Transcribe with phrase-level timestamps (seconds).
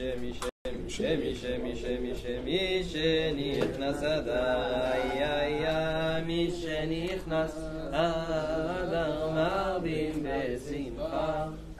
[0.00, 0.04] Il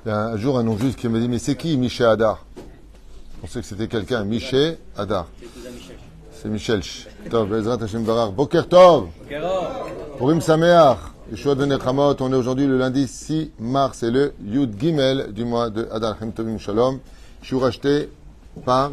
[0.07, 2.45] y a un jour un non-juif qui m'a dit Mais c'est qui Miché Hadar?
[3.45, 5.29] On sait que c'était quelqu'un, Miché Hadar.
[6.33, 6.81] C'est Michel.
[7.31, 8.33] Tov, Bezrat Hashem Barar.
[8.33, 9.11] Boker Tov
[10.19, 10.99] Purim Sameach
[11.31, 12.17] Yeshua de Nechamot.
[12.19, 16.17] On est aujourd'hui le lundi 6 mars et le Yud Gimel du mois de Adar
[16.59, 16.99] Shalom.
[17.41, 18.11] Je suis racheté
[18.65, 18.93] par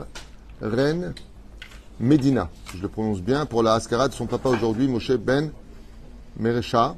[0.61, 1.13] Reine
[1.99, 5.51] Medina, si je le prononce bien, pour la Ascara de son papa aujourd'hui, Moshe Ben
[6.37, 6.95] Merecha,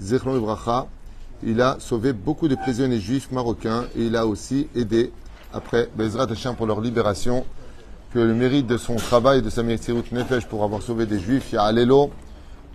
[0.00, 0.86] Zechron Ibracha.
[1.42, 5.12] Il a sauvé beaucoup de prisonniers juifs marocains et il a aussi aidé,
[5.52, 7.44] après Bezrat Hashem pour leur libération,
[8.12, 11.52] que le mérite de son travail, de sa Messirut Nefesh pour avoir sauvé des juifs,
[11.52, 12.25] Ya'alelo, Bezrat Hashem kesachar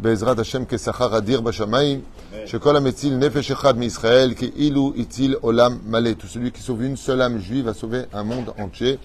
[0.02, 2.02] adir bashamayim,
[2.46, 6.14] shekol ametzil nefesh echad mi-Israël, ki ilu itil olam malé.
[6.14, 8.98] Tout celui qui sauve une seule âme juive a sauvé un monde entier.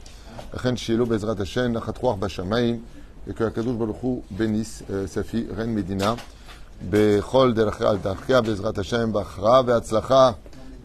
[0.62, 2.80] Chen shielo Bezrat Hashem, nachatruach bashamayim,
[3.28, 6.16] et que Akadosh Baruch Hu bénisse euh, sa fille, Reine Medina.
[6.90, 10.32] בכל דרכיה על דרכיה בעזרת השם, בהכרעה והצלחה,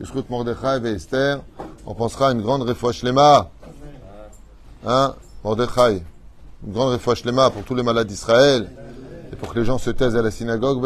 [0.01, 1.39] בזכות מרדכי ואסתר,
[1.87, 3.49] on pensera à une grande réfoua shlema.
[4.85, 6.03] Hein, Mordechai,
[6.67, 8.69] une grande réfoua shlema pour tous les malades d'Israël,
[9.32, 10.84] Et pour que les gens se taisent à la synagogue,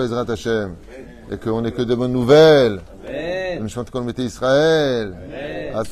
[1.32, 2.82] Et qu'on n'ait que de bonnes nouvelles.
[3.08, 3.70] Amen.
[3.70, 5.16] chante qu'on mettait Israël.
[5.16, 5.74] Amen.
[5.74, 5.88] shel.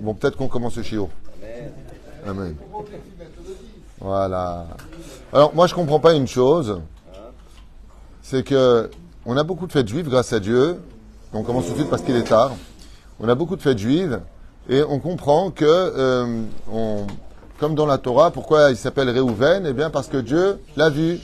[0.00, 1.08] Bon, peut-être qu'on commence le chiot.
[2.26, 2.54] Amen.
[4.00, 4.66] Voilà.
[5.32, 6.80] Alors, moi, je comprends pas une chose.
[8.22, 8.90] C'est que,
[9.24, 10.80] on a beaucoup de fêtes juives, grâce à Dieu.
[11.32, 12.52] On commence tout de suite parce qu'il est tard.
[13.20, 14.20] On a beaucoup de fêtes juives
[14.68, 17.06] et on comprend que, euh, on,
[17.58, 19.64] comme dans la Torah, pourquoi il s'appelle Réhouven?
[19.66, 21.18] Eh bien, parce que Dieu l'a vu.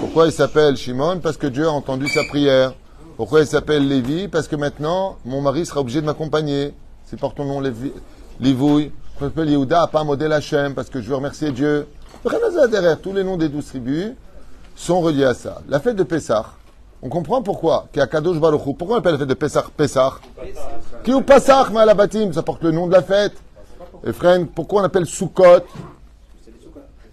[0.00, 1.20] Pourquoi il s'appelle Shimon?
[1.20, 2.72] Parce que Dieu a entendu sa prière.
[3.16, 4.28] Pourquoi il s'appelle Lévi?
[4.28, 6.74] Parce que maintenant, mon mari sera obligé de m'accompagner.
[7.06, 7.92] C'est par ton nom Lévi,
[8.40, 8.92] Livouille.
[9.18, 11.86] Je m'appelle Yehuda, pas modèle Hachem, parce que je veux remercier Dieu.
[13.02, 14.12] Tous les noms des douze tribus
[14.76, 15.62] sont reliés à ça.
[15.68, 16.46] La fête de Pessah,
[17.02, 17.86] on comprend pourquoi.
[17.92, 20.14] Pourquoi on appelle la fête de Pessah Pessah
[21.04, 23.34] Qui ou Pessah, Malabatim Ça porte le nom de la fête.
[24.04, 25.64] Et frère, pourquoi on appelle Sukkot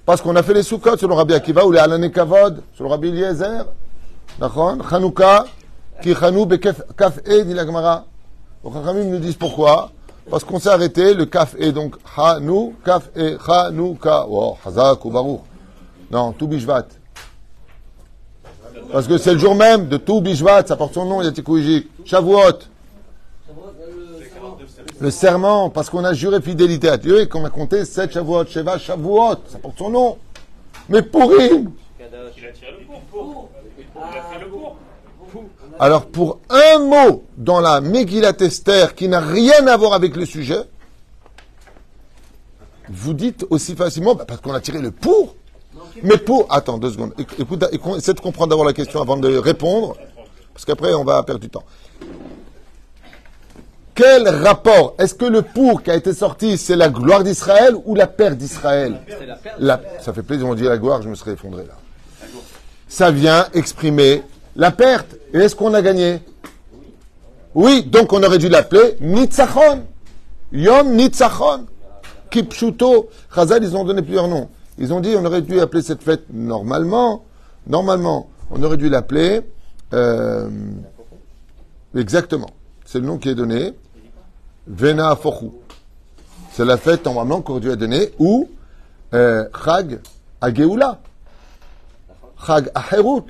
[0.05, 3.09] Parce qu'on a fait les sur le Rabbi Akiva ou les Alané Kavod, le Rabbi
[3.09, 3.65] Eliezer.
[4.39, 5.45] D'accord Chanouka,
[6.01, 8.05] qui Chanou Bekef Kaf E, dit la Gemara.
[8.63, 9.91] Chachamim nous disent pourquoi
[10.29, 14.25] parce qu'on s'est arrêté, le kaf est donc Hanou, kaf et Hanouka.
[14.27, 15.41] Oh, Hazak ou Baruch.
[16.09, 16.87] Non, tout Bishvat.
[18.91, 21.27] Parce que c'est le jour même de tout Bishvat, ça porte son nom, il y
[21.27, 21.87] a Tikouijik.
[22.05, 22.59] Shavuot.
[24.99, 28.45] Le serment, parce qu'on a juré fidélité à Dieu et qu'on a compté 7 Shavuot,
[28.45, 30.17] Sheva, Shavuot, ça porte son nom.
[30.89, 31.71] Mais Pourim
[35.79, 40.25] alors, pour un mot dans la Megillat Esther qui n'a rien à voir avec le
[40.25, 40.61] sujet,
[42.87, 45.35] vous dites aussi facilement, bah, parce qu'on a tiré le pour.
[46.03, 46.47] Mais pour.
[46.49, 47.13] Attends, deux secondes.
[47.39, 47.63] Écoute,
[47.97, 49.95] essaie de comprendre d'abord la question avant de répondre,
[50.53, 51.63] parce qu'après, on va perdre du temps.
[53.93, 57.95] Quel rapport Est-ce que le pour qui a été sorti, c'est la gloire d'Israël ou
[57.95, 58.99] la perte d'Israël?
[59.57, 61.75] La, Ça fait plaisir, on dit la gloire, je me serais effondré là.
[62.89, 64.21] Ça vient exprimer
[64.57, 65.15] la perte.
[65.33, 66.19] Et est-ce qu'on a gagné?
[67.53, 69.83] Oui, donc on aurait dû l'appeler Nitzachon.
[70.51, 71.65] Yom Nitzachon.
[72.29, 73.09] Kipshuto.
[73.33, 74.49] Chazal, ils ont donné plusieurs noms.
[74.77, 77.25] Ils ont dit on aurait dû appeler cette fête normalement.
[77.67, 79.41] Normalement, on aurait dû l'appeler.
[79.93, 80.49] Euh,
[81.95, 82.49] exactement.
[82.85, 83.73] C'est le nom qui est donné.
[84.67, 85.51] Vena Fochu.
[86.51, 88.11] C'est la fête normalement qu'on aurait dû donner.
[88.19, 88.49] Ou
[89.13, 89.99] euh, Chag
[90.41, 90.99] Ageoula.
[92.45, 93.25] Chag Aherut.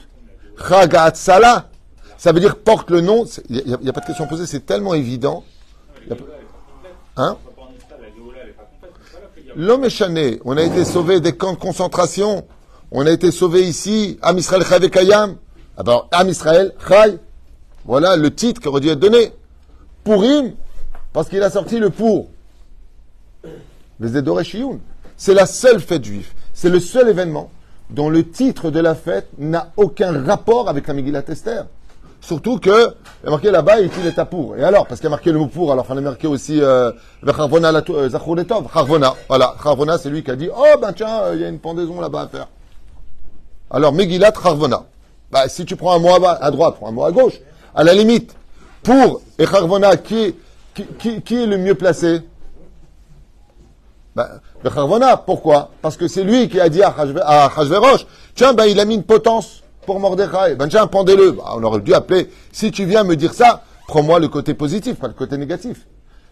[0.67, 1.69] Chag Atzala.
[2.17, 3.25] Ça veut dire porte le nom.
[3.49, 5.43] Il n'y a, pas de question posée, c'est tellement évident.
[7.17, 7.37] Hein?
[9.55, 10.41] L'homme est.
[10.43, 12.45] On a été sauvé des camps de concentration.
[12.91, 14.19] On a été sauvé ici.
[14.21, 15.37] Am Israël Kayam.
[15.77, 17.17] Alors, Am Israël Chay.
[17.85, 19.31] Voilà le titre qui aurait dû être donné.
[20.03, 20.53] Pourim,
[21.13, 22.29] parce qu'il a sorti le pour.
[25.17, 26.27] C'est la seule fête juive.
[26.53, 27.49] C'est le seul événement
[27.89, 31.65] dont le titre de la fête n'a aucun rapport avec la Megillat Esther.
[32.25, 32.87] Surtout que,
[33.21, 34.57] il y a marqué là-bas, il est pour.
[34.57, 36.59] Et alors, parce qu'il y a marqué le mot pour, alors il a marqué aussi,
[36.59, 36.91] euh,
[37.23, 37.71] Charvona,
[38.73, 39.55] Charvona, voilà.
[39.61, 42.21] Charvona, c'est lui qui a dit, oh ben tiens, il y a une pendaison là-bas
[42.21, 42.47] à faire.
[43.69, 44.85] Alors, Megillat Charvona.
[45.31, 47.35] Bah, si tu prends un mot à droite, prends un mot à gauche.
[47.75, 48.35] À la limite,
[48.81, 50.33] pour et Charvona, qui,
[50.97, 52.21] qui, qui, est le mieux placé?
[54.15, 54.27] Ben,
[54.63, 55.69] Charvona, pourquoi?
[55.79, 56.91] Parce que c'est lui qui a dit à
[57.55, 60.55] Hachverosh, tiens, ben, il a mis une potence pour Mordechai.
[60.55, 61.31] Ben, tiens, pendez-le.
[61.31, 64.97] Ben, on aurait dû appeler, si tu viens me dire ça, Prends-moi le côté positif,
[64.97, 65.85] pas le côté négatif.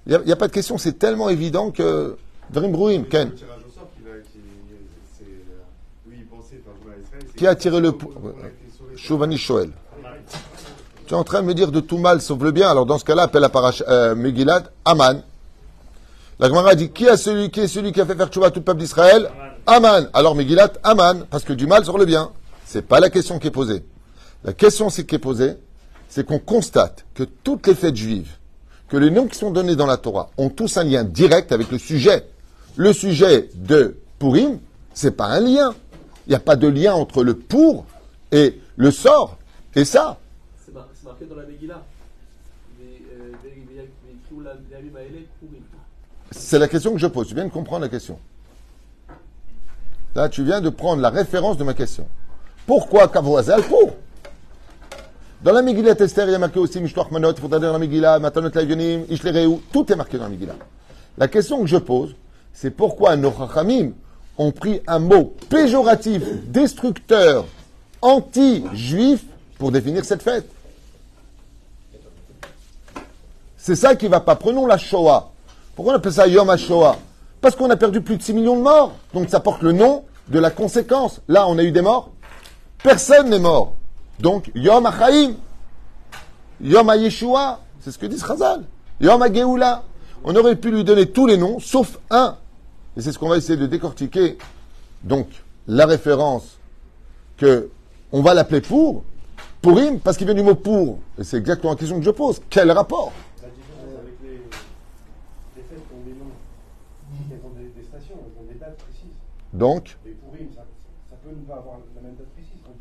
[0.07, 2.17] Il n'y a, pas de question, c'est tellement évident que.
[2.49, 3.31] Brouim, Ken.
[7.37, 7.93] Qui a tiré le.
[8.95, 9.71] Chouvani Shoel.
[11.07, 12.69] Tu es en train de me dire de tout mal sauf le bien.
[12.69, 15.21] Alors dans ce cas-là, appelle la paracha euh, Megillat Aman.
[16.39, 18.51] La Gemara dit qui, a celui, qui est celui qui a fait faire tchouva à
[18.51, 19.29] tout le peuple d'Israël?
[19.67, 20.07] Aman.
[20.13, 22.31] Alors Megillat Aman, parce que du mal sur le bien.
[22.65, 23.83] C'est pas la question qui est posée.
[24.43, 25.55] La question qui est posée,
[26.09, 28.37] c'est qu'on constate que toutes les fêtes juives,
[28.89, 31.71] que les noms qui sont donnés dans la Torah ont tous un lien direct avec
[31.71, 32.25] le sujet.
[32.75, 34.59] Le sujet de Purim,
[34.93, 35.73] c'est pas un lien.
[36.27, 37.85] Il n'y a pas de lien entre le pour
[38.31, 39.37] et le sort.
[39.75, 40.19] Et ça,
[40.73, 41.45] dans la
[46.31, 47.27] C'est la question que je pose.
[47.27, 48.19] Tu viens de comprendre la question.
[50.15, 52.07] Là, tu viens de prendre la référence de ma question.
[52.65, 53.91] Pourquoi Kavoazal pour?
[55.43, 58.19] Dans la Megillah Esther, il y a marqué aussi Mishloach Manot, il dans la Megillah,
[58.19, 60.55] Matanot Lavionim, Ishlereu, tout est marqué dans la Megillah.
[61.17, 62.15] La question que je pose,
[62.53, 63.91] c'est pourquoi nos Chachamim
[64.37, 67.45] ont pris un mot péjoratif, destructeur,
[68.01, 69.23] anti-juif
[69.57, 70.49] pour définir cette fête.
[73.57, 74.35] C'est ça qui va pas.
[74.35, 75.31] Prenons la Shoah.
[75.75, 76.97] Pourquoi on appelle ça Yom HaShoah?
[77.41, 78.93] Parce qu'on a perdu plus de 6 millions de morts.
[79.13, 81.21] Donc ça porte le nom de la conséquence.
[81.27, 82.11] Là, on a eu des morts.
[82.83, 83.75] Personne n'est mort.
[84.19, 85.35] Donc, Yom HaChaim.
[86.61, 87.59] Yom HaYeshua.
[87.79, 88.63] C'est ce que dit Chazal.
[88.99, 89.83] Yom HaGeoula.
[90.23, 92.37] On aurait pu lui donner tous les noms, sauf un.
[92.95, 94.37] Et c'est ce qu'on va essayer de décortiquer.
[95.03, 95.27] Donc,
[95.67, 96.57] la référence
[97.37, 97.69] que
[98.11, 99.03] on va l'appeler pour,
[99.63, 100.99] Pourim, parce qu'il vient du mot pour.
[101.17, 102.41] Et c'est exactement la question que je pose.
[102.49, 103.13] Quel rapport?
[109.53, 109.97] Donc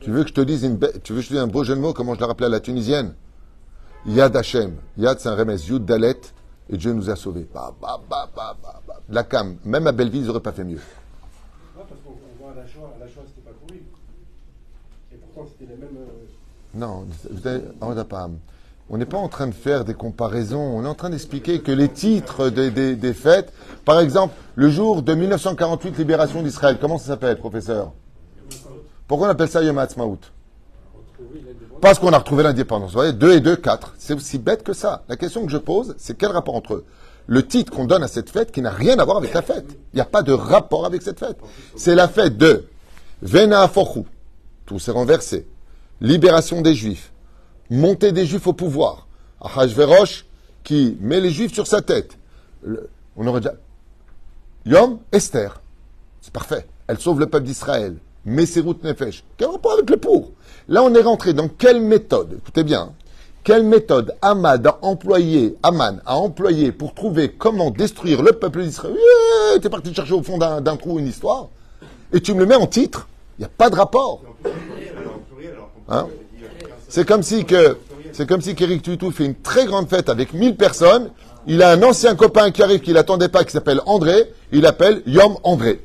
[0.02, 1.62] Tu veux que je te dise une tu veux que je te dise un beau
[1.62, 3.14] jeu de mots, comment je l'ai rappelé à la tunisienne?
[4.04, 4.74] Yad Hashem.
[4.98, 5.60] Yad, c'est un remède.
[5.60, 6.20] Yud Dalet,
[6.68, 7.46] et Dieu nous a sauvés.
[7.54, 9.00] Bah, bah, bah, bah, bah, bah.
[9.08, 10.80] La cam, même à Belleville, ils n'auraient pas fait mieux.
[11.76, 13.80] Non, parce qu'on voit à la Shoah, la Shoah, c'était pas pourri.
[15.12, 15.96] Et pourtant, c'était les mêmes.
[15.96, 16.26] Euh,
[16.74, 17.62] non, vous avez.
[18.90, 21.70] On n'est pas en train de faire des comparaisons, on est en train d'expliquer que
[21.70, 23.52] les titres des, fêtes,
[23.84, 27.92] par exemple, le jour de 1948, libération d'Israël, comment ça s'appelle, professeur?
[29.06, 30.18] Pourquoi on appelle ça Yom Ha'atzmaut
[31.80, 32.90] Parce qu'on a retrouvé l'indépendance.
[32.90, 33.94] Vous voyez, 2 et 2, 4.
[33.98, 35.02] C'est aussi bête que ça.
[35.08, 36.84] La question que je pose, c'est quel rapport entre eux
[37.28, 39.78] le titre qu'on donne à cette fête qui n'a rien à voir avec la fête?
[39.92, 41.38] Il n'y a pas de rapport avec cette fête.
[41.76, 42.64] C'est la fête de
[43.22, 44.02] Vena Fochu.
[44.66, 45.46] Tout s'est renversé.
[46.00, 47.12] Libération des Juifs
[47.72, 49.06] montée des Juifs au pouvoir.
[49.40, 50.26] Ahashverosh
[50.62, 52.16] qui met les Juifs sur sa tête.
[53.16, 53.54] on aurait déjà.
[54.64, 55.60] Yom, Esther.
[56.20, 56.66] C'est parfait.
[56.86, 57.96] Elle sauve le peuple d'Israël.
[58.26, 59.24] Routes Nefesh.
[59.36, 60.30] Quel rapport avec le pour?
[60.68, 62.38] Là, on est rentré dans quelle méthode?
[62.38, 62.92] Écoutez bien.
[63.44, 68.94] Quelle méthode Ahmad a employé, Aman a employé pour trouver comment détruire le peuple d'Israël?
[69.60, 71.48] Tu es parti chercher au fond d'un trou une histoire
[72.12, 73.08] et tu me le mets en titre.
[73.38, 74.22] Il n'y a pas de rapport.
[75.88, 76.06] Hein?
[76.88, 77.78] C'est comme si que,
[78.12, 81.10] c'est comme fait une très grande fête avec 1000 personnes.
[81.48, 84.32] Il a un ancien copain qui arrive, qu'il n'attendait pas, qui s'appelle André.
[84.52, 85.80] Il appelle Yom André.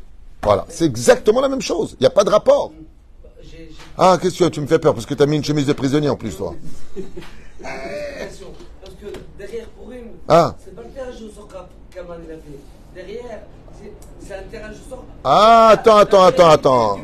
[0.48, 0.66] Voilà.
[0.70, 1.98] C'est exactement la même chose.
[2.00, 2.72] Il n'y a pas de rapport.
[3.98, 5.74] Ah, qu'est-ce que tu me fais peur parce que tu as mis une chemise de
[5.74, 6.56] prisonnier en plus, toi.
[7.62, 9.08] Parce que
[9.38, 10.56] derrière Purim, ah.
[10.64, 11.50] c'est pas le tirage au sort
[11.92, 12.96] qu'Aman a fait.
[12.96, 13.42] Derrière,
[14.22, 15.06] c'est un au sort.
[15.26, 17.00] Ah, attends, attends, attends, attends.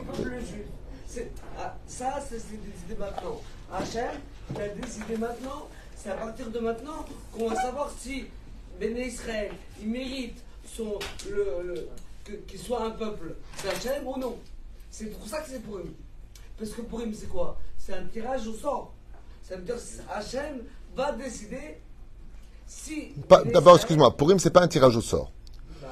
[1.60, 3.42] Ah, ça, c'est décidé maintenant.
[3.74, 4.22] Hachem,
[4.52, 8.26] il a décidé maintenant, c'est à partir de maintenant qu'on va savoir si
[8.80, 10.98] Béné Israël, il mérite son,
[11.30, 11.90] le,
[12.48, 14.38] qu'il soit un peuple d'Hachem ou non.
[14.90, 15.92] C'est pour ça que c'est pour lui.
[16.58, 17.58] Parce que pour lui, c'est quoi?
[17.78, 18.94] C'est un tirage au sort.
[19.42, 20.62] Ça veut dire que Hachem
[20.96, 21.80] va décider
[22.66, 23.14] si.
[23.28, 25.32] D'abord, excuse-moi, Purim, c'est pas un tirage au sort.
[25.82, 25.90] Bah,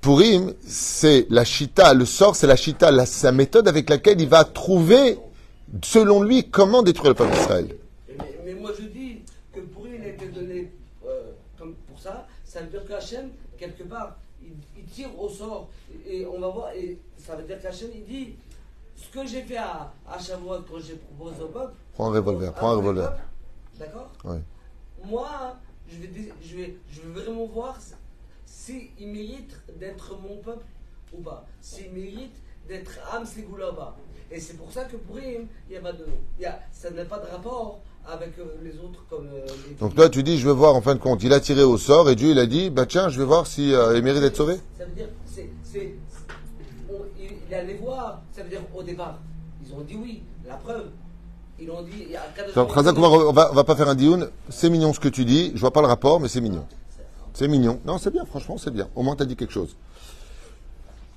[0.00, 4.28] Purim, c'est la chita, le sort, c'est la chita, la, sa méthode avec laquelle il
[4.28, 5.18] va trouver
[5.82, 7.76] selon lui, comment détruire le peuple d'Israël
[8.44, 10.70] mais, moi je dis que il a été donné
[11.06, 14.16] euh, comme pour ça, ça veut dire qu'Hachem, quelque part,
[14.94, 15.68] tire au sort.
[16.06, 18.36] Et on va voir, et ça veut dire qu'Hachem, il dit
[18.96, 21.74] ce que j'ai fait à, à Shavuot quand j'ai proposé au peuple.
[21.92, 23.12] Prends un revolver, prends un revolver.
[23.78, 24.12] D'accord
[25.04, 25.56] Moi,
[25.88, 27.78] je vais, je, vais, je vais vraiment voir
[28.46, 30.64] s'il mérite d'être mon peuple
[31.12, 31.44] ou pas.
[31.60, 32.36] S'il mérite
[32.68, 33.94] d'être Am Segoulaba.
[34.30, 36.48] Et c'est pour ça que pour il n'y a pas de nom.
[36.72, 39.46] ça n'a pas de rapport avec euh, les autres comme euh,
[39.80, 41.22] Donc là, tu dis, je vais voir en fin de compte.
[41.22, 43.46] Il a tiré au sort et Dieu, il a dit, bah tiens, je vais voir
[43.46, 44.56] si euh, il mérite d'être sauvé.
[44.78, 45.48] Ça veut dire, c'est,
[47.18, 48.20] il, est allé voir.
[48.32, 49.18] Ça veut dire, au départ,
[49.64, 50.22] ils ont dit oui.
[50.46, 50.90] La preuve,
[51.58, 52.14] Ils ont dit.
[52.14, 54.28] Akadosh Attends, Baruch Chazak, Hu- on va, on va, pas faire un dioun.
[54.50, 55.52] C'est mignon ce que tu dis.
[55.54, 56.66] Je vois pas le rapport, mais c'est mignon.
[57.32, 57.80] C'est mignon.
[57.86, 58.88] Non, c'est bien, franchement, c'est bien.
[58.94, 59.74] Au moins, tu as dit quelque chose.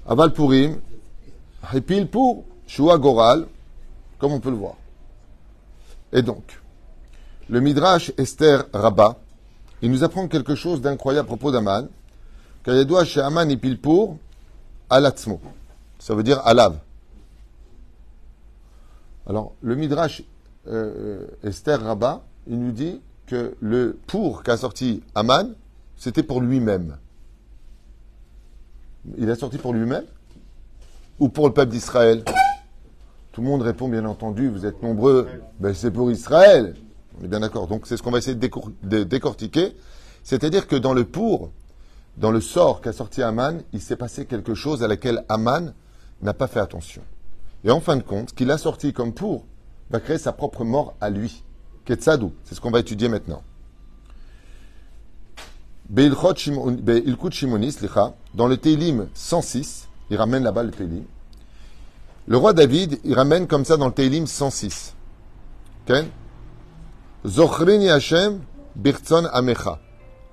[0.08, 0.80] Aval Purim,
[1.74, 3.46] Hipil pour Shua Goral,
[4.18, 4.76] comme on peut le voir.
[6.14, 6.44] Et donc,
[7.50, 9.18] le Midrash Esther Rabbah,
[9.82, 11.88] il nous apprend quelque chose d'incroyable à propos d'Aman.
[12.64, 14.18] Kayadoua chez Aman Hipil pour
[14.90, 15.40] Alatzmo.
[16.00, 16.80] Ça veut dire Alav.
[19.26, 20.24] Alors, le Midrash
[20.68, 25.54] euh, Esther Rabbah, il nous dit que le pour qu'a sorti Aman,
[25.96, 26.98] c'était pour lui-même.
[29.18, 30.06] Il a sorti pour lui-même
[31.20, 32.24] ou pour le peuple d'Israël?
[33.32, 35.28] Tout le monde répond, bien entendu, vous êtes nombreux,
[35.60, 36.76] ben, c'est pour Israël.
[37.20, 37.68] On est bien d'accord.
[37.68, 39.76] Donc, c'est ce qu'on va essayer de, décor- de décortiquer.
[40.24, 41.52] C'est-à-dire que dans le pour,
[42.18, 45.74] dans le sort qu'a sorti Aman, il s'est passé quelque chose à laquelle Aman
[46.22, 47.02] n'a pas fait attention.
[47.64, 49.46] Et en fin de compte, ce qu'il a sorti comme pour
[49.90, 51.44] va créer sa propre mort à lui.
[51.86, 53.42] Ketsadou, c'est ce qu'on va étudier maintenant.
[58.34, 61.04] Dans le Teilim 106, il ramène là-bas le Teilim.
[62.28, 64.94] Le roi David, il ramène comme ça dans le Teilim 106.
[65.86, 66.08] Ken?
[67.28, 68.42] Zochrini Hashem
[68.76, 69.80] Birtzon Amecha.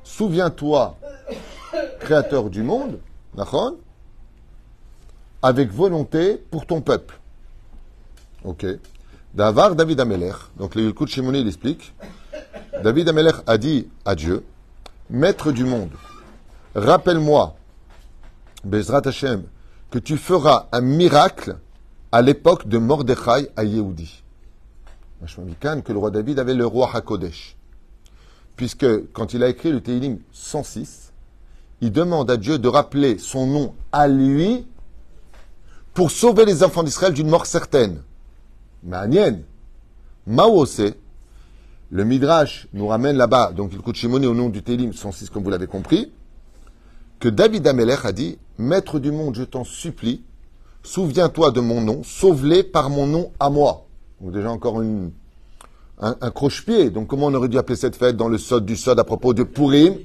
[0.04, 0.96] Souviens-toi,
[1.98, 3.00] créateur du monde,
[3.36, 3.78] Nachon,
[5.42, 7.18] avec volonté pour ton peuple.
[8.44, 8.64] Ok.
[9.34, 11.92] Davar David Amelech, donc le Yilkut Shimoni il explique,
[12.84, 14.44] David Amelech a dit à Dieu,
[15.10, 15.90] Maître du monde,
[16.76, 17.56] rappelle-moi,
[18.62, 19.42] Bezrat Hashem,
[19.90, 21.56] que tu feras un miracle
[22.12, 24.23] à l'époque de Mordechai à Yehudi.
[25.26, 27.56] Que le roi David avait le roi Hakodesh.
[28.56, 31.12] Puisque quand il a écrit le Teilim 106,
[31.80, 34.66] il demande à Dieu de rappeler son nom à lui
[35.92, 38.02] pour sauver les enfants d'Israël d'une mort certaine.
[38.82, 39.44] Manienne.
[40.26, 40.94] Maosé,
[41.90, 45.44] le Midrash nous ramène là-bas, donc il coûte Shimoni au nom du Télim 106, comme
[45.44, 46.12] vous l'avez compris,
[47.20, 50.22] que David Amelech a dit Maître du monde, je t'en supplie,
[50.82, 53.83] souviens-toi de mon nom, sauve-les par mon nom à moi.
[54.20, 56.90] Donc, déjà encore un, croche-pied.
[56.90, 59.34] Donc, comment on aurait dû appeler cette fête dans le Sod du Sod à propos
[59.34, 59.98] de Purim?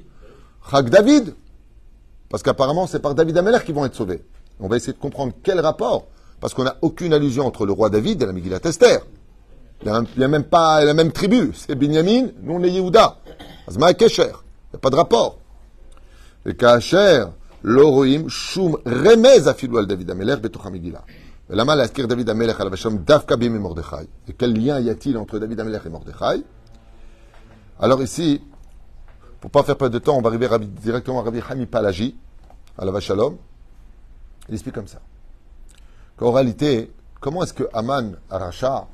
[0.69, 1.33] Chag David
[2.29, 4.23] Parce qu'apparemment, c'est par David Amelech qu'ils vont être sauvés.
[4.59, 6.07] On va essayer de comprendre quel rapport,
[6.41, 8.99] parce qu'on n'a aucune allusion entre le roi David et la Megillat Esther.
[9.81, 11.51] Il n'y a, même pas la même tribu.
[11.53, 13.17] C'est Binyamin, nous on est Yehuda.
[13.67, 14.23] Azma Kesher.
[14.23, 15.39] Il n'y a pas de rapport.
[16.45, 17.25] Et Kacher,
[17.63, 21.03] l'Oroim, Shum, Remez al David Amelech, betoch Megillah.
[21.49, 24.07] David Amelech et Mordechai.
[24.27, 26.43] Et quel lien y a-t-il entre David Amelech et Mordechai?
[27.79, 28.41] Alors ici,
[29.39, 30.47] pour pas faire perdre de temps, on va arriver
[30.81, 32.15] directement à Rabbi Hami Palaji,
[32.77, 33.37] à la Vachalom.
[34.47, 34.99] Il explique comme ça.
[36.17, 38.87] Qu'en réalité, comment est-ce que Aman Aracha,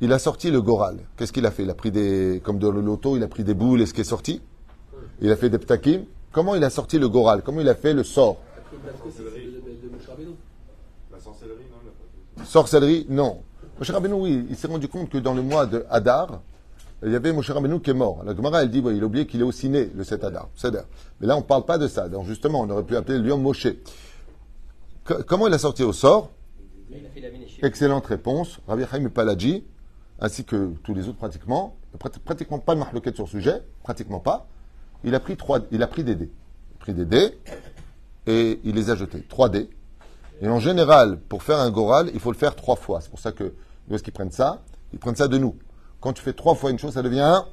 [0.00, 0.98] il a sorti le Goral?
[1.16, 1.62] Qu'est-ce qu'il a fait?
[1.62, 3.94] Il a pris des, comme dans le loto, il a pris des boules et ce
[3.94, 4.42] qui est sorti?
[5.20, 6.04] Il a fait des ptakim.
[6.32, 7.42] Comment il a sorti le Goral?
[7.42, 8.36] Comment il a fait le sort
[11.10, 12.33] La sorcellerie, non il a pas fait.
[12.44, 13.42] Sorcellerie Non.
[13.78, 16.40] Moshe Rabbeinu, oui, il s'est rendu compte que dans le mois de Hadar,
[17.04, 18.22] il y avait Moshe Rabbeinu qui est mort.
[18.24, 20.48] La Gemara, elle dit, ouais, il a oublié qu'il est aussi né, le 7 Hadar.
[21.20, 22.08] Mais là, on ne parle pas de ça.
[22.08, 23.66] Donc, justement, on aurait pu appeler le lion Moshe.
[25.26, 26.30] Comment il a sorti au sort?
[27.62, 28.58] Excellente réponse.
[28.66, 29.64] Rabbi Chaim Palaji,
[30.20, 34.20] ainsi que tous les autres pratiquement, prat- pratiquement pas de marloquette sur le sujet, pratiquement
[34.20, 34.46] pas.
[35.02, 36.30] Il a pris trois, il a pris des dés.
[36.30, 37.38] Il a pris des dés
[38.26, 39.22] et il les a jetés.
[39.28, 39.68] Trois dés.
[40.40, 43.00] Et en général, pour faire un goral, il faut le faire trois fois.
[43.00, 43.54] C'est pour ça que,
[43.86, 44.62] d'où est-ce qu'ils prennent ça?
[44.92, 45.56] Ils prennent ça de nous.
[46.00, 47.46] Quand tu fais trois fois une chose, ça devient un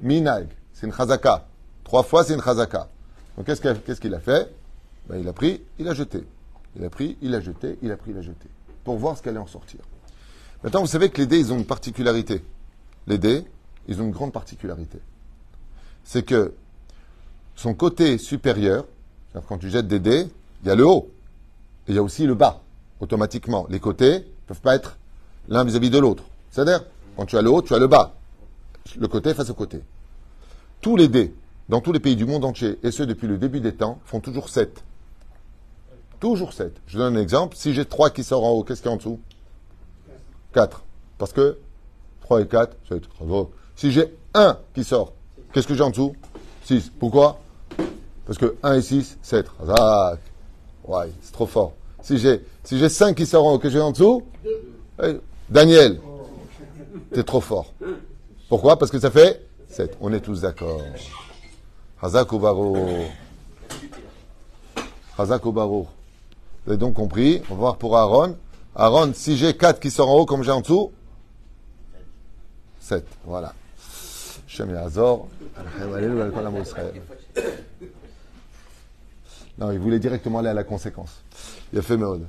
[0.00, 0.48] minag.
[0.72, 1.46] C'est une chazaka.
[1.84, 2.88] Trois fois, c'est une chazaka.
[3.36, 3.60] Donc qu'est-ce
[4.00, 4.52] qu'il a, fait?
[5.08, 6.26] Ben, Il a pris, il a jeté.
[6.76, 8.48] Il a pris, il a jeté, il a pris, il a jeté.
[8.84, 9.80] Pour voir ce qu'allait en sortir.
[10.62, 12.44] Maintenant, vous savez que les dés, ils ont une particularité.
[13.06, 13.44] Les dés,
[13.86, 14.98] ils ont une grande particularité.
[16.04, 16.54] C'est que
[17.54, 18.86] son côté supérieur,
[19.48, 20.26] quand tu jettes des dés,
[20.62, 21.10] il y a le haut.
[21.88, 22.60] Et il y a aussi le bas,
[23.00, 23.66] automatiquement.
[23.70, 24.98] Les côtés ne peuvent pas être
[25.48, 26.22] l'un vis-à-vis de l'autre.
[26.50, 26.84] C'est-à-dire,
[27.16, 28.14] quand tu as le haut, tu as le bas.
[28.98, 29.80] Le côté face au côté.
[30.82, 31.34] Tous les dés,
[31.68, 34.20] dans tous les pays du monde entier, et ceux depuis le début des temps, font
[34.20, 34.84] toujours 7.
[36.20, 36.76] Toujours 7.
[36.86, 37.56] Je donne un exemple.
[37.56, 39.18] Si j'ai 3 qui sortent en haut, qu'est-ce qu'il y a en dessous?
[40.52, 40.82] 4.
[41.16, 41.58] Parce que
[42.20, 43.02] 3 et 4, 7.
[43.18, 43.52] Bravo.
[43.76, 45.14] Si j'ai 1 qui sort,
[45.52, 46.14] qu'est-ce que j'ai en dessous?
[46.64, 46.92] 6.
[46.98, 47.40] Pourquoi?
[48.26, 49.46] Parce que 1 et 6, 7.
[49.58, 50.20] Razak.
[50.88, 51.74] Ouais, c'est trop fort.
[52.02, 54.22] Si j'ai si j'ai 5 qui haut, que j'ai en dessous
[55.02, 56.00] Eh, Daniel,
[57.12, 57.74] t'es trop fort.
[58.48, 58.78] Pourquoi?
[58.78, 59.98] Parce que ça fait 7.
[60.00, 60.82] On est tous d'accord.
[62.00, 62.32] Hazak.
[65.18, 65.44] Hazak.
[65.44, 65.86] Vous
[66.66, 67.42] avez donc compris?
[67.50, 68.36] On va voir pour Aaron.
[68.74, 70.92] Aaron, si j'ai 4 qui sortent en haut comme j'ai en dessous,
[72.80, 73.04] 7.
[73.26, 73.52] Voilà.
[74.46, 75.28] Shem Azor.
[79.58, 81.22] Non, il voulait directement aller à la conséquence.
[81.72, 82.26] Il a fait mode.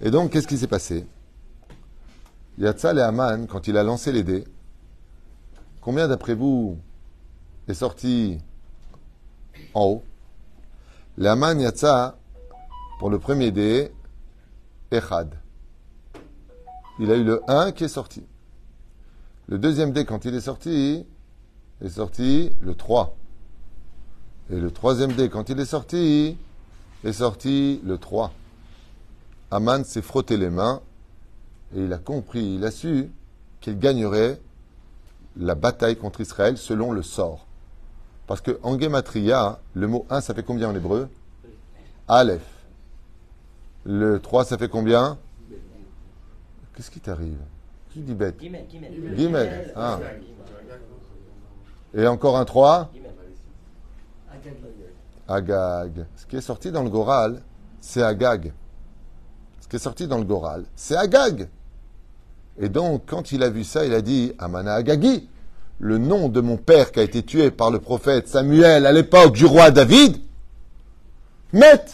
[0.00, 1.06] Et donc, qu'est-ce qui s'est passé?
[2.58, 4.44] Yatzal et Aman, quand il a lancé les dés,
[5.80, 6.78] combien d'après vous
[7.68, 8.38] est sorti
[9.72, 10.04] en haut?
[11.16, 12.18] Le Aman Yatsa,
[12.98, 13.92] pour le premier dé,
[14.90, 15.34] Echad.
[16.98, 18.24] Il a eu le 1 qui est sorti.
[19.48, 21.06] Le deuxième dé, quand il est sorti,
[21.80, 23.16] est sorti le 3.
[24.50, 26.36] Et le troisième dé, quand il est sorti,
[27.04, 28.32] est sorti le 3.
[29.50, 30.80] Aman s'est frotté les mains
[31.74, 33.10] et il a compris, il a su
[33.60, 34.40] qu'il gagnerait
[35.36, 37.46] la bataille contre Israël selon le sort.
[38.26, 41.08] Parce que en Gematria, le mot 1, ça fait combien en hébreu?
[42.08, 42.42] Aleph.
[43.84, 45.18] Le 3, ça fait combien?
[46.74, 47.38] Qu'est-ce qui t'arrive?
[47.92, 48.40] Qui dit bête?
[49.16, 49.72] Gimel.
[49.76, 50.00] Ah.
[51.94, 52.92] Et encore un 3
[55.28, 56.06] Agag.
[56.16, 57.42] Ce qui est sorti dans le Goral,
[57.80, 58.52] c'est Agag.
[59.60, 61.48] Ce qui est sorti dans le Goral, c'est Agag.
[62.58, 65.28] Et donc, quand il a vu ça, il a dit Amana Agagi,
[65.78, 69.34] le nom de mon père qui a été tué par le prophète Samuel à l'époque
[69.34, 70.16] du roi David,
[71.52, 71.84] Met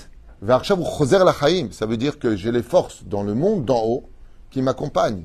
[0.40, 4.04] Ça veut dire que j'ai les forces dans le monde d'en haut
[4.50, 5.24] qui m'accompagnent.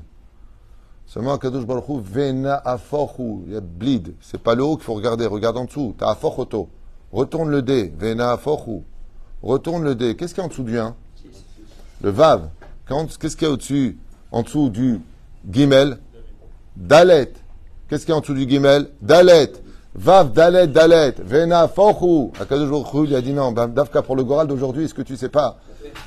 [1.06, 4.14] Seulement, Kadosh Baruch Vena Afochu, il y a bleed.
[4.20, 5.94] C'est pas le haut qu'il faut regarder, regarde en dessous.
[5.98, 6.14] T'as.
[7.12, 7.92] Retourne le dé.
[7.98, 8.82] Vena Afochu.
[9.42, 10.14] Retourne le dé.
[10.16, 10.94] Qu'est-ce qu'il y a en dessous du 1
[12.02, 12.48] Le Vav.
[12.86, 13.98] Qu'est-ce qu'il y a au-dessus
[14.30, 15.00] En dessous du
[15.50, 15.98] Gimel?
[16.76, 17.32] Dalet.
[17.88, 18.90] Qu'est-ce qu'il y a en dessous du Gimel?
[19.00, 19.52] Dalet.
[19.94, 21.14] Vav, Dalet, Dalet.
[21.18, 22.30] Vena Fochu.
[22.40, 23.52] Akadosh il a dit non.
[23.52, 25.58] Davka pour le Goral d'aujourd'hui, est-ce que tu sais pas?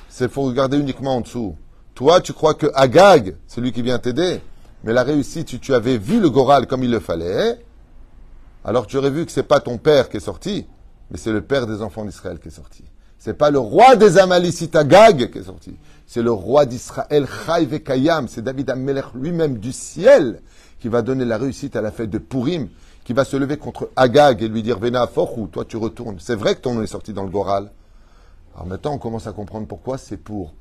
[0.10, 1.56] C'est faut regarder uniquement en dessous.
[1.96, 4.42] Toi, tu crois que Agag, celui qui vient t'aider,
[4.84, 7.60] mais la réussite, si tu avais vu le Goral comme il le fallait,
[8.64, 10.66] alors tu aurais vu que c'est pas ton père qui est sorti,
[11.12, 12.84] mais c'est le père des enfants d'Israël qui est sorti.
[13.20, 15.76] C'est pas le roi des Amalicites Agag qui est sorti.
[16.08, 18.28] C'est le roi d'Israël, Chai Kayam.
[18.28, 20.42] C'est David Amelech lui-même du ciel
[20.80, 22.70] qui va donner la réussite à la fête de Purim,
[23.04, 25.08] qui va se lever contre Agag et lui dire Vena
[25.38, 26.16] ou toi tu retournes.
[26.20, 27.70] C'est vrai que ton nom est sorti dans le Goral.
[28.56, 30.54] Alors maintenant, on commence à comprendre pourquoi c'est pour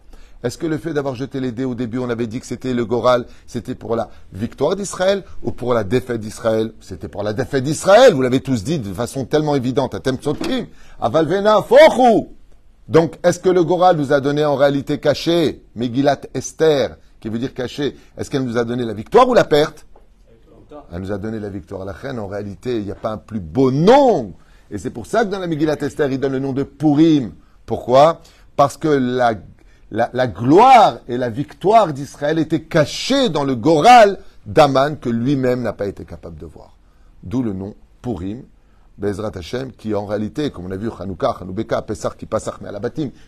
[0.42, 2.72] est-ce que le fait d'avoir jeté les dés au début, on avait dit que c'était
[2.72, 6.72] le Goral, c'était pour la victoire d'Israël ou pour la défaite d'Israël?
[6.81, 10.66] C'était pour la défaite d'Israël, vous l'avez tous dit de façon tellement évidente, à Temtsotkim,
[11.00, 12.29] à Valvena, Fochou
[12.88, 17.38] Donc, est-ce que le Goral nous a donné en réalité caché, Megillat Esther, qui veut
[17.38, 19.87] dire caché, est-ce qu'elle nous a donné la victoire ou la perte?
[20.92, 21.85] Elle nous a donné la victoire.
[21.85, 24.33] La reine, en réalité, il n'y a pas un plus beau nom.
[24.70, 27.33] Et c'est pour ça que dans la Megillat Esther, il donne le nom de Purim.
[27.66, 28.20] Pourquoi?
[28.57, 29.35] Parce que la
[29.90, 35.72] la, gloire et la victoire d'Israël étaient cachées dans le Goral d'Aman que lui-même n'a
[35.72, 36.76] pas été capable de voir.
[37.22, 38.42] D'où le nom Purim,
[38.98, 42.81] Bezrat Hashem, qui en réalité, comme on a vu, Hanouka, Hanoubeka, Pesach, qui à la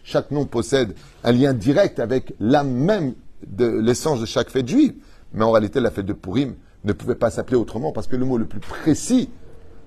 [0.04, 0.94] chaque nom possède
[1.24, 3.14] un lien direct avec l'âme même
[3.46, 4.94] de l'essence de chaque fête juive.
[5.34, 8.24] Mais en réalité, la fête de Purim ne pouvait pas s'appeler autrement parce que le
[8.24, 9.30] mot le plus précis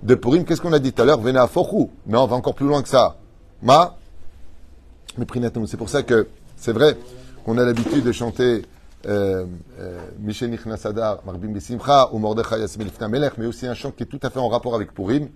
[0.04, 1.22] de Purim, qu'est-ce qu'on a dit tout à l'heure?
[1.22, 1.92] Vena Fochou.
[2.08, 3.18] Non, on va encore plus loin que ça.
[3.62, 3.96] Ma,
[5.18, 6.98] c'est pour ça que c'est vrai
[7.46, 8.64] qu'on a l'habitude de chanter
[9.06, 9.46] euh,
[9.80, 14.08] euh, Michel Nichnasadar, Marbim Besimcha ou Mordechai Yasmil Melech, mais aussi un chant qui est
[14.08, 15.30] tout à fait en rapport avec Purim.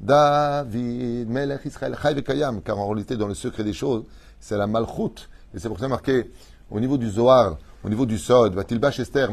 [0.00, 4.04] David, Melech Israël, Chai Kayam, car en réalité, dans le secret des choses,
[4.40, 5.28] c'est la Malchut.
[5.54, 6.30] Et c'est pour ça marqué
[6.70, 9.30] au niveau du Zohar, au niveau du Sod, Batilbash Esther,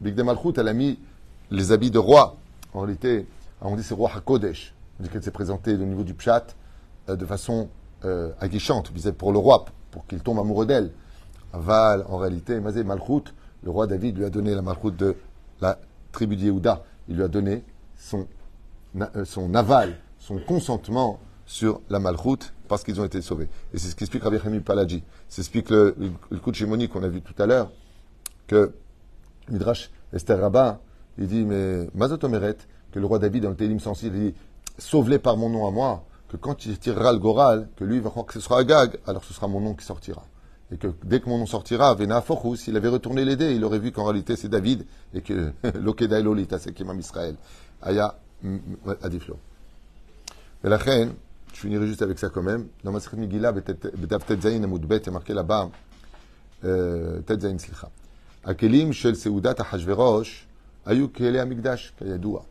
[0.00, 0.98] Big de Malchut, elle a mis
[1.50, 2.36] les habits de roi.
[2.74, 3.26] En réalité,
[3.62, 4.74] on dit c'est roi HaKodesh.
[4.98, 6.48] On dit qu'elle s'est présentée au niveau du Pshat
[7.08, 7.68] euh, de façon
[8.04, 10.92] euh, aguichante pour le roi, pour qu'il tombe amoureux d'elle.
[11.52, 15.16] Aval, en réalité, Mazé Malchut, le roi David lui a donné la Malchut de
[15.60, 15.78] la
[16.12, 16.82] tribu d'Yehuda.
[17.08, 17.62] Il lui a donné
[17.96, 18.26] son,
[19.00, 23.48] euh, son aval, son consentement sur la Malchut parce qu'ils ont été sauvés.
[23.72, 25.02] Et c'est ce qu'explique Rabbi Hamim Paladji.
[25.28, 25.94] C'est ce qu'explique le,
[26.30, 27.70] le, coup de chémonie qu'on a vu tout à l'heure,
[28.46, 28.74] que
[29.48, 30.80] Midrash Esther Rabbah,
[31.18, 32.56] il dit, mais Mazotomeret,
[32.92, 34.34] que le roi David dans le Télim sensible, il dit,
[34.78, 38.10] sauve-les par mon nom à moi que quand il tirera le Goral, que lui va
[38.10, 40.24] croire que ce sera Agag, alors ce sera mon nom qui sortira.
[40.72, 43.64] Et que dès que mon nom sortira, Vena Forou, s'il avait retourné les dés, il
[43.64, 47.36] aurait vu qu'en réalité c'est David et que l'Okeda Lolita, c'est Kimam Israël.
[47.82, 48.18] Aya
[49.02, 49.38] Adiflo.
[50.64, 51.12] Et la reine,
[51.52, 52.66] je finirai juste avec ça quand même.
[52.82, 55.70] Dans ma Megillah, Betav Tetzain Amoudbet, il marqué là-bas,
[56.64, 57.90] euh, Tetzain Slicha.
[58.44, 60.46] Akelim Shel Seudat Hashverosh,
[60.86, 62.44] Ayu Kele Amigdash, Kayadoua.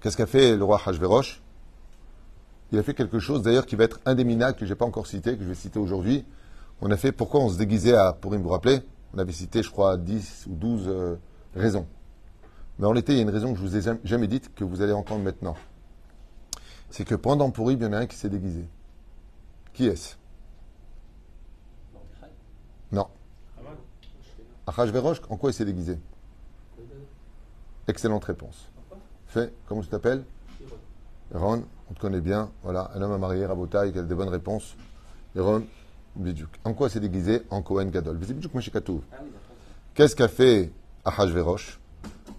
[0.00, 1.40] Qu'est-ce qu'a fait le roi Hashverosh
[2.74, 5.06] il a fait quelque chose d'ailleurs qui va être indéminable, que je n'ai pas encore
[5.06, 6.24] cité, que je vais citer aujourd'hui.
[6.80, 8.80] On a fait pourquoi on se déguisait à Purim, vous vous rappelez
[9.14, 11.14] On avait cité, je crois, 10 ou 12 euh,
[11.54, 11.86] raisons.
[12.78, 14.64] Mais en réalité, il y a une raison que je vous ai jamais dite que
[14.64, 15.54] vous allez entendre maintenant.
[16.90, 18.64] C'est que pendant Pourri, il y en a un qui s'est déguisé.
[19.72, 20.16] Qui est-ce?
[22.90, 23.06] Non.
[24.66, 25.96] Achashverosh, en quoi il s'est déguisé?
[27.86, 28.68] Excellente réponse.
[29.28, 30.24] Fait, comment tu t'appelles?
[31.32, 32.50] Ron, on te connaît bien.
[32.62, 34.76] Voilà, un homme à marier, Rabotaï, qui a des bonnes réponses.
[35.36, 35.64] Ron,
[36.16, 36.50] Bidjouk.
[36.64, 38.18] En quoi s'est déguisé En Kohen Gadol.
[39.94, 40.70] Qu'est-ce qu'a fait
[41.04, 41.80] Ahashverosh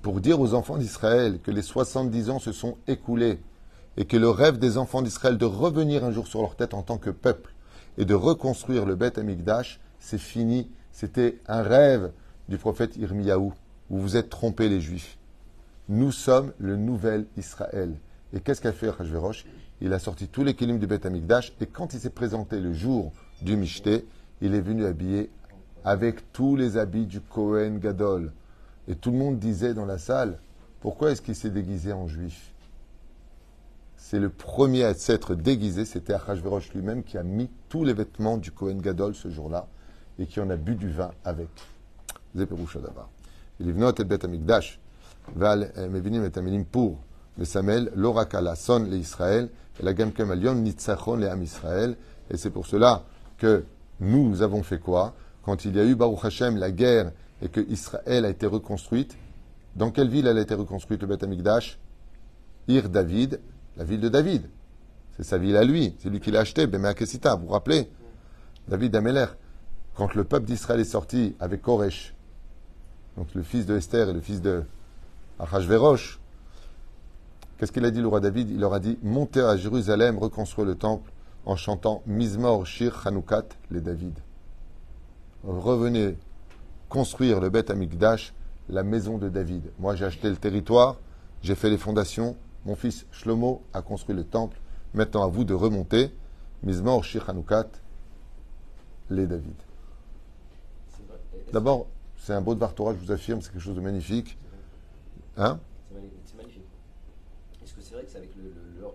[0.02, 3.39] pour dire aux enfants d'Israël que les 70 ans se sont écoulés
[3.98, 6.84] et que le rêve des enfants d'Israël de revenir un jour sur leur tête en
[6.84, 7.54] tant que peuple
[7.98, 10.69] et de reconstruire le Beth Amikdash, c'est fini.
[10.91, 12.12] C'était un rêve
[12.50, 13.52] du prophète Irmiyahu.
[13.89, 15.17] Vous vous êtes trompés les Juifs.
[15.89, 17.95] Nous sommes le nouvel Israël.
[18.36, 19.45] Et qu'est-ce qu'a fait Achashverosh
[19.80, 22.74] Il a sorti tous les kilim du Beth Amikdash et quand il s'est présenté le
[22.74, 24.06] jour du Mishté,
[24.41, 25.32] il est venu habillé
[25.86, 28.34] avec tous les habits du Kohen Gadol.
[28.89, 30.38] Et tout le monde disait dans la salle,
[30.82, 32.52] pourquoi est-ce qu'il s'est déguisé en juif?
[33.95, 38.38] C'est le premier à s'être déguisé, c'était Achashverosh lui-même qui a mis tous les vêtements
[38.38, 39.67] du Kohen Gadol ce jour-là
[40.19, 41.48] et qui en a bu du vin avec.
[42.36, 43.10] Zeperoucha d'abord.
[43.62, 44.78] Il est venu au Beth Amikdash,
[45.34, 47.00] Val euh, Mevinim et Amélim pour
[47.38, 51.98] les Samel, l'Orakala, Son les Israël, et la Gam Kamalion, Nitzachon les Am Israël.
[52.30, 53.04] Et c'est pour cela
[53.38, 53.65] que
[54.00, 55.13] nous, nous avons fait quoi?
[55.43, 59.17] Quand il y a eu Baruch Hashem, la guerre, et que Israël a été reconstruite,
[59.76, 61.78] dans quelle ville elle a été reconstruite, le Beth Amikdash
[62.67, 63.39] Ir David,
[63.78, 64.50] la ville de David.
[65.17, 67.89] C'est sa ville à lui, c'est lui qui l'a acheté, Kesita, vous vous rappelez?
[68.67, 69.28] David Ameler,
[69.95, 72.15] quand le peuple d'Israël est sorti avec Koresh,
[73.17, 74.63] donc le fils de Esther et le fils de
[75.39, 76.19] Achashverosh,
[77.58, 78.50] qu'est-ce qu'il a dit le roi David?
[78.50, 81.12] Il leur a dit Montez à Jérusalem, reconstruire le temple
[81.46, 84.18] en chantant Mizmor Shir Chanukat les David.
[85.44, 86.18] Revenez
[86.89, 88.34] construire le Beth Amikdash,
[88.70, 89.72] la maison de David.
[89.80, 90.98] Moi j'ai acheté le territoire,
[91.41, 94.58] j'ai fait les fondations, mon fils Shlomo a construit le temple.
[94.94, 96.12] Maintenant à vous de remonter
[96.63, 97.68] Mizmor Shir Chanukat
[99.10, 99.56] les David.
[101.54, 101.88] D'abord,
[102.18, 104.38] c'est un beau de je vous affirme, c'est quelque chose de magnifique.
[105.38, 105.60] Hein?
[107.96, 108.32] C'est vrai que c'est avec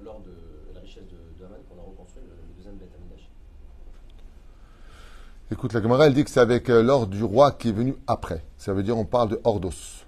[0.05, 3.31] l'or de la richesse de, de qu'on a reconstruit le, deuxième Beth Amidash
[5.51, 7.97] Écoute, la Gemara, elle dit que c'est avec euh, l'or du roi qui est venu
[8.07, 8.45] après.
[8.57, 10.05] Ça veut dire on parle de Ordos,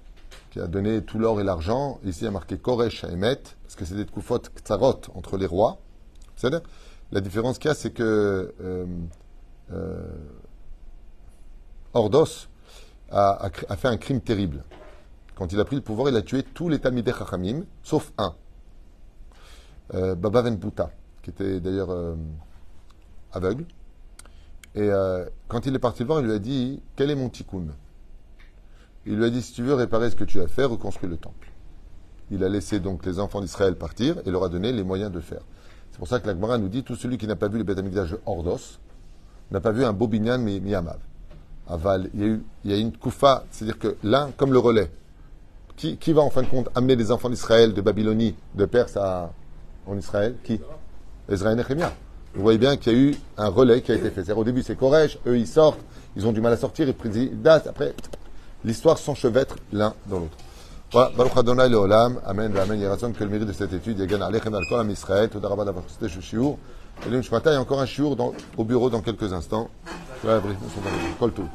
[0.50, 2.00] qui a donné tout l'or et l'argent.
[2.04, 5.38] Ici, il y a marqué Koresh à Emet, parce que c'est des koufot ktsarot entre
[5.38, 5.78] les rois.
[6.36, 6.60] C'est-à-dire,
[7.12, 8.86] la différence qu'il y a, c'est que euh,
[9.72, 10.02] euh,
[11.94, 12.48] Ordos
[13.10, 14.64] a, a fait un crime terrible.
[15.34, 18.34] Quand il a pris le pouvoir, il a tué tous les Talmidei Chachamim, sauf un.
[19.94, 20.90] Euh, Baba Venputa,
[21.22, 22.14] qui était d'ailleurs euh,
[23.32, 23.64] aveugle.
[24.74, 27.28] Et euh, quand il est parti le voir, il lui a dit Quel est mon
[27.28, 27.66] tikkun?
[29.04, 31.18] Il lui a dit Si tu veux réparer ce que tu as fait, reconstruis le
[31.18, 31.50] temple.
[32.30, 35.20] Il a laissé donc les enfants d'Israël partir et leur a donné les moyens de
[35.20, 35.42] faire.
[35.90, 38.20] C'est pour ça que la nous dit Tout celui qui n'a pas vu le de
[38.24, 38.78] Ordos
[39.50, 40.98] n'a pas vu un Bobignan Miyamav.
[41.68, 44.90] Aval, il y, a il y a une koufa, c'est-à-dire que l'un, comme le relais,
[45.76, 49.32] qui, va en fin de compte amener les enfants d'Israël de Babylonie, de Perse à,
[49.86, 50.60] en Israël Qui
[51.30, 51.92] Israël et.
[52.34, 54.32] Vous voyez bien qu'il y a eu un relais qui a été fait.
[54.32, 55.80] Au début, c'est Koresh, eux, ils sortent,
[56.16, 57.60] ils ont du mal à sortir, ils président.
[57.66, 57.94] Après,
[58.64, 60.36] l'histoire s'enchevêtre l'un dans l'autre.
[60.92, 62.78] Voilà, Baruch Adonai le Olam, Amen, Amen.
[62.78, 64.66] Il y a raison que le mérite de cette étude, il y a Alechem al
[64.68, 66.58] Kolam Israël, Toda Rabba d'avoir cité ce shiur.
[67.06, 68.16] Et il y a encore un shiur
[68.56, 69.70] au bureau dans quelques instants.
[71.18, 71.48] Kol tout.